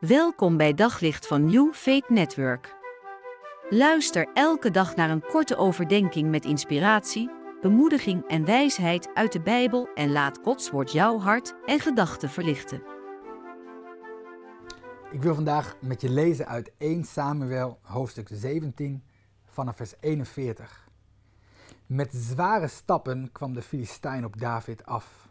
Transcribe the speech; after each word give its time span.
Welkom 0.00 0.56
bij 0.56 0.74
Daglicht 0.74 1.26
van 1.26 1.44
New 1.44 1.74
Faith 1.74 2.08
Network. 2.08 2.74
Luister 3.70 4.28
elke 4.34 4.70
dag 4.70 4.96
naar 4.96 5.10
een 5.10 5.22
korte 5.22 5.56
overdenking 5.56 6.30
met 6.30 6.44
inspiratie, 6.44 7.30
bemoediging 7.60 8.28
en 8.28 8.44
wijsheid 8.44 9.14
uit 9.14 9.32
de 9.32 9.40
Bijbel 9.40 9.88
en 9.94 10.12
laat 10.12 10.38
Gods 10.42 10.70
woord 10.70 10.92
jouw 10.92 11.18
hart 11.18 11.54
en 11.66 11.80
gedachten 11.80 12.30
verlichten. 12.30 12.82
Ik 15.10 15.22
wil 15.22 15.34
vandaag 15.34 15.76
met 15.80 16.00
je 16.00 16.10
lezen 16.10 16.46
uit 16.46 16.72
1 16.78 17.04
Samuel 17.04 17.78
hoofdstuk 17.82 18.28
17 18.32 19.04
vanaf 19.46 19.76
vers 19.76 19.94
41. 20.00 20.88
Met 21.86 22.12
zware 22.12 22.68
stappen 22.68 23.32
kwam 23.32 23.54
de 23.54 23.62
Filistijn 23.62 24.24
op 24.24 24.40
David 24.40 24.86
af, 24.86 25.26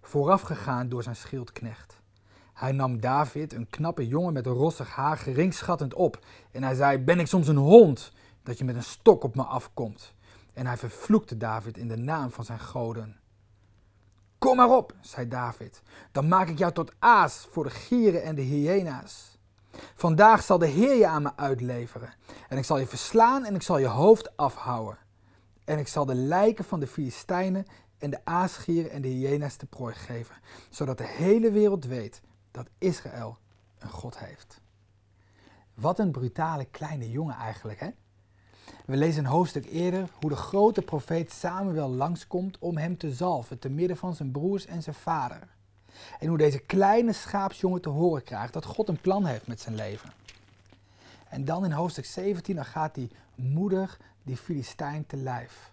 voorafgegaan 0.00 0.88
door 0.88 1.02
zijn 1.02 1.16
schildknecht. 1.16 1.99
Hij 2.60 2.72
nam 2.72 3.00
David, 3.00 3.52
een 3.52 3.70
knappe 3.70 4.06
jongen 4.06 4.32
met 4.32 4.46
rossig 4.46 4.94
haar, 4.94 5.16
geringschattend 5.16 5.94
op. 5.94 6.24
En 6.50 6.62
hij 6.62 6.74
zei: 6.74 6.98
Ben 6.98 7.20
ik 7.20 7.26
soms 7.26 7.48
een 7.48 7.56
hond 7.56 8.12
dat 8.42 8.58
je 8.58 8.64
met 8.64 8.76
een 8.76 8.82
stok 8.82 9.24
op 9.24 9.34
me 9.34 9.42
afkomt? 9.42 10.14
En 10.52 10.66
hij 10.66 10.76
vervloekte 10.76 11.36
David 11.36 11.76
in 11.76 11.88
de 11.88 11.96
naam 11.96 12.30
van 12.30 12.44
zijn 12.44 12.60
goden. 12.60 13.16
Kom 14.38 14.56
maar 14.56 14.70
op, 14.70 14.94
zei 15.00 15.28
David, 15.28 15.82
dan 16.12 16.28
maak 16.28 16.48
ik 16.48 16.58
jou 16.58 16.72
tot 16.72 16.92
aas 16.98 17.46
voor 17.50 17.64
de 17.64 17.70
gieren 17.70 18.22
en 18.22 18.34
de 18.34 18.42
hyena's. 18.42 19.38
Vandaag 19.94 20.42
zal 20.42 20.58
de 20.58 20.66
Heer 20.66 20.96
je 20.96 21.06
aan 21.06 21.22
me 21.22 21.36
uitleveren. 21.36 22.14
En 22.48 22.58
ik 22.58 22.64
zal 22.64 22.78
je 22.78 22.86
verslaan 22.86 23.44
en 23.44 23.54
ik 23.54 23.62
zal 23.62 23.78
je 23.78 23.86
hoofd 23.86 24.36
afhouden. 24.36 24.98
En 25.64 25.78
ik 25.78 25.88
zal 25.88 26.06
de 26.06 26.14
lijken 26.14 26.64
van 26.64 26.80
de 26.80 26.86
Filistijnen 26.86 27.66
en 27.98 28.10
de 28.10 28.24
aasgieren 28.24 28.90
en 28.90 29.02
de 29.02 29.08
hyena's 29.08 29.56
te 29.56 29.66
prooi 29.66 29.94
geven, 29.94 30.34
zodat 30.70 30.98
de 30.98 31.06
hele 31.06 31.50
wereld 31.50 31.84
weet 31.84 32.20
dat 32.50 32.68
Israël 32.78 33.38
een 33.78 33.90
God 33.90 34.18
heeft. 34.18 34.60
Wat 35.74 35.98
een 35.98 36.10
brutale 36.10 36.64
kleine 36.64 37.10
jongen 37.10 37.34
eigenlijk, 37.34 37.80
hè? 37.80 37.90
We 38.84 38.96
lezen 38.96 39.24
een 39.24 39.30
hoofdstuk 39.30 39.66
eerder 39.66 40.08
hoe 40.20 40.30
de 40.30 40.36
grote 40.36 40.82
profeet 40.82 41.32
Samuel 41.32 41.90
langskomt 41.90 42.58
om 42.58 42.76
hem 42.76 42.96
te 42.96 43.12
zalven 43.12 43.58
te 43.58 43.68
midden 43.68 43.96
van 43.96 44.14
zijn 44.14 44.30
broers 44.30 44.66
en 44.66 44.82
zijn 44.82 44.96
vader. 44.96 45.48
En 46.18 46.28
hoe 46.28 46.38
deze 46.38 46.58
kleine 46.58 47.12
schaapsjongen 47.12 47.80
te 47.80 47.88
horen 47.88 48.22
krijgt 48.22 48.52
dat 48.52 48.64
God 48.64 48.88
een 48.88 49.00
plan 49.00 49.24
heeft 49.24 49.46
met 49.46 49.60
zijn 49.60 49.74
leven. 49.74 50.12
En 51.28 51.44
dan 51.44 51.64
in 51.64 51.72
hoofdstuk 51.72 52.04
17 52.04 52.54
dan 52.54 52.64
gaat 52.64 52.94
die 52.94 53.10
moeder 53.34 53.96
die 54.22 54.36
Filistijn 54.36 55.06
te 55.06 55.16
lijf. 55.16 55.72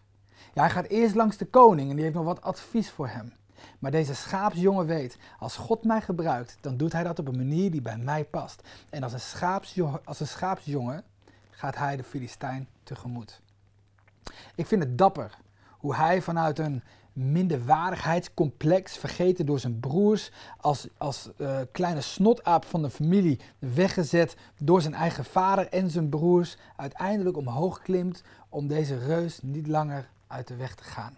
Ja, 0.54 0.62
hij 0.62 0.72
gaat 0.72 0.88
eerst 0.88 1.16
langs 1.16 1.38
de 1.38 1.46
koning 1.46 1.90
en 1.90 1.96
die 1.96 2.04
heeft 2.04 2.16
nog 2.16 2.26
wat 2.26 2.42
advies 2.42 2.90
voor 2.90 3.08
hem. 3.08 3.34
Maar 3.80 3.92
deze 3.92 4.16
schaapsjongen 4.16 4.86
weet, 4.86 5.18
als 5.40 5.58
God 5.58 5.84
mij 5.84 6.02
gebruikt, 6.02 6.58
dan 6.62 6.78
doet 6.78 6.94
hij 6.94 7.04
dat 7.04 7.20
op 7.20 7.28
een 7.28 7.38
manier 7.38 7.72
die 7.72 7.82
bij 7.82 7.98
mij 7.98 8.26
past. 8.26 8.62
En 8.90 9.04
als 9.04 9.14
een 9.14 9.20
schaapsjongen, 9.20 10.06
als 10.06 10.20
een 10.20 10.28
schaapsjongen 10.28 11.04
gaat 11.50 11.76
hij 11.76 11.98
de 11.98 12.04
Filistijn 12.04 12.68
tegemoet. 12.84 13.42
Ik 14.56 14.68
vind 14.68 14.84
het 14.84 14.98
dapper 14.98 15.38
hoe 15.78 15.96
hij 15.96 16.22
vanuit 16.22 16.60
een 16.60 16.84
minderwaardigheidscomplex, 17.14 18.98
vergeten 18.98 19.46
door 19.46 19.60
zijn 19.60 19.80
broers, 19.80 20.32
als, 20.58 20.88
als 20.98 21.30
uh, 21.38 21.60
kleine 21.72 22.02
snotaap 22.02 22.66
van 22.66 22.82
de 22.82 22.90
familie 22.90 23.40
weggezet 23.60 24.36
door 24.58 24.82
zijn 24.82 24.94
eigen 24.94 25.26
vader 25.26 25.68
en 25.68 25.90
zijn 25.90 26.10
broers, 26.10 26.58
uiteindelijk 26.76 27.38
omhoog 27.38 27.82
klimt 27.82 28.24
om 28.50 28.68
deze 28.68 28.98
reus 28.98 29.40
niet 29.42 29.68
langer 29.68 30.10
uit 30.28 30.48
de 30.48 30.56
weg 30.56 30.76
te 30.76 30.84
gaan 30.84 31.18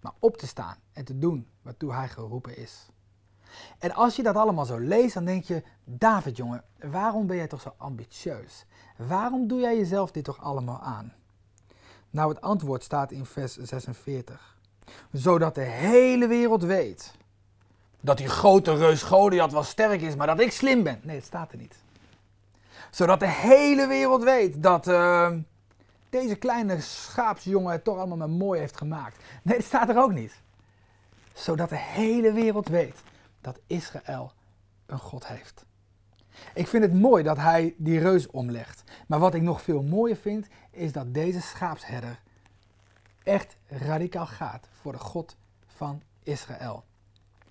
maar 0.00 0.12
op 0.18 0.36
te 0.36 0.46
staan 0.46 0.76
en 0.92 1.04
te 1.04 1.18
doen 1.18 1.48
waartoe 1.62 1.94
hij 1.94 2.08
geroepen 2.08 2.56
is. 2.56 2.86
En 3.78 3.94
als 3.94 4.16
je 4.16 4.22
dat 4.22 4.36
allemaal 4.36 4.64
zo 4.64 4.78
leest, 4.78 5.14
dan 5.14 5.24
denk 5.24 5.44
je, 5.44 5.62
David 5.84 6.36
jongen, 6.36 6.64
waarom 6.80 7.26
ben 7.26 7.36
jij 7.36 7.46
toch 7.46 7.60
zo 7.60 7.74
ambitieus? 7.76 8.64
Waarom 8.96 9.48
doe 9.48 9.60
jij 9.60 9.76
jezelf 9.76 10.10
dit 10.10 10.24
toch 10.24 10.42
allemaal 10.42 10.80
aan? 10.80 11.12
Nou, 12.10 12.28
het 12.28 12.40
antwoord 12.40 12.82
staat 12.82 13.12
in 13.12 13.26
vers 13.26 13.56
46. 13.56 14.56
Zodat 15.12 15.54
de 15.54 15.60
hele 15.60 16.26
wereld 16.26 16.62
weet 16.62 17.14
dat 18.00 18.18
die 18.18 18.28
grote 18.28 18.74
reus 18.74 19.02
Goliath 19.02 19.52
wel 19.52 19.62
sterk 19.62 20.00
is, 20.00 20.16
maar 20.16 20.26
dat 20.26 20.40
ik 20.40 20.52
slim 20.52 20.82
ben. 20.82 21.00
Nee, 21.02 21.16
het 21.16 21.24
staat 21.24 21.52
er 21.52 21.58
niet. 21.58 21.76
Zodat 22.90 23.20
de 23.20 23.28
hele 23.28 23.86
wereld 23.86 24.22
weet 24.22 24.62
dat, 24.62 24.88
uh, 24.88 25.30
deze 26.10 26.34
kleine 26.34 26.80
schaapsjongen 26.80 27.72
het 27.72 27.84
toch 27.84 27.96
allemaal 27.96 28.16
maar 28.16 28.30
mooi 28.30 28.60
heeft 28.60 28.76
gemaakt. 28.76 29.24
Nee, 29.42 29.56
dat 29.56 29.66
staat 29.66 29.88
er 29.88 29.98
ook 29.98 30.12
niet. 30.12 30.40
Zodat 31.32 31.68
de 31.68 31.76
hele 31.76 32.32
wereld 32.32 32.68
weet 32.68 33.02
dat 33.40 33.58
Israël 33.66 34.32
een 34.86 34.98
God 34.98 35.26
heeft. 35.26 35.66
Ik 36.54 36.68
vind 36.68 36.82
het 36.82 36.94
mooi 36.94 37.22
dat 37.22 37.36
hij 37.36 37.74
die 37.76 37.98
reus 37.98 38.26
omlegt. 38.26 38.82
Maar 39.06 39.18
wat 39.18 39.34
ik 39.34 39.42
nog 39.42 39.62
veel 39.62 39.82
mooier 39.82 40.16
vind, 40.16 40.46
is 40.70 40.92
dat 40.92 41.14
deze 41.14 41.40
schaapsherder 41.40 42.20
echt 43.22 43.56
radicaal 43.66 44.26
gaat 44.26 44.68
voor 44.80 44.92
de 44.92 44.98
God 44.98 45.36
van 45.66 46.02
Israël. 46.22 46.84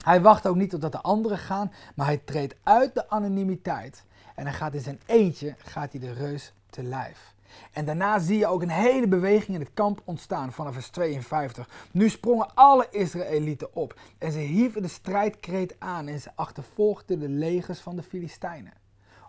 Hij 0.03 0.22
wacht 0.22 0.47
ook 0.47 0.56
niet 0.56 0.69
totdat 0.69 0.91
de 0.91 1.01
anderen 1.01 1.38
gaan, 1.38 1.72
maar 1.96 2.06
hij 2.06 2.17
treedt 2.17 2.56
uit 2.63 2.94
de 2.94 3.09
anonimiteit. 3.09 4.03
En 4.35 4.44
hij 4.44 4.53
gaat 4.53 4.73
in 4.73 4.81
zijn 4.81 5.00
eentje 5.06 5.56
gaat 5.57 5.91
hij 5.91 6.01
de 6.01 6.13
reus 6.13 6.53
te 6.69 6.84
lijf. 6.84 7.35
En 7.72 7.85
daarna 7.85 8.19
zie 8.19 8.38
je 8.38 8.47
ook 8.47 8.62
een 8.62 8.69
hele 8.69 9.08
beweging 9.08 9.56
in 9.56 9.63
het 9.63 9.74
kamp 9.74 10.02
ontstaan 10.03 10.52
vanaf 10.52 10.74
vers 10.74 10.90
52. 10.90 11.69
Nu 11.91 12.09
sprongen 12.09 12.53
alle 12.53 12.88
Israëlieten 12.91 13.75
op 13.75 14.00
en 14.18 14.31
ze 14.31 14.40
hieven 14.40 14.81
de 14.81 14.88
strijdkreet 14.88 15.75
aan 15.80 16.08
en 16.08 16.19
ze 16.19 16.31
achtervolgden 16.35 17.19
de 17.19 17.30
legers 17.30 17.80
van 17.80 17.96
de 17.96 18.03
Filistijnen. 18.03 18.74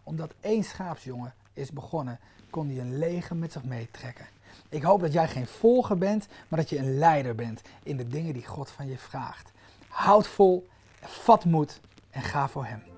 Omdat 0.03 0.35
één 0.41 0.65
schaapsjongen 0.65 1.35
is 1.53 1.73
begonnen, 1.73 2.21
kon 2.51 2.69
hij 2.69 2.79
een 2.79 2.99
leger 2.99 3.37
met 3.37 3.53
zich 3.53 3.65
meetrekken. 3.65 4.27
Ik 4.69 4.83
hoop 4.83 5.01
dat 5.01 5.13
jij 5.13 5.29
geen 5.29 5.47
volger 5.47 5.99
bent, 5.99 6.29
maar 6.49 6.59
dat 6.59 6.69
je 6.69 6.79
een 6.79 6.99
leider 6.99 7.35
bent 7.35 7.63
in 7.83 7.97
de 7.97 8.09
dingen 8.09 8.35
die 8.35 8.47
God 8.47 8.71
van 8.71 8.87
je 8.87 8.99
vraagt. 8.99 9.51
Houd 9.89 10.27
vol, 10.27 10.69
vat 11.01 11.45
moed 11.45 11.81
en 12.11 12.23
ga 12.23 12.49
voor 12.49 12.65
hem. 12.65 12.98